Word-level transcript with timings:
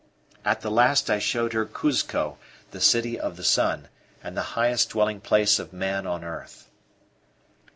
At 0.43 0.61
the 0.61 0.71
last 0.71 1.11
I 1.11 1.19
showed 1.19 1.53
her 1.53 1.63
Cuzco, 1.63 2.39
the 2.71 2.81
city 2.81 3.19
of 3.19 3.37
the 3.37 3.43
sun, 3.43 3.87
and 4.23 4.35
the 4.35 4.41
highest 4.57 4.89
dwelling 4.89 5.21
place 5.21 5.59
of 5.59 5.73
men 5.73 6.07
on 6.07 6.23
earth. 6.23 6.71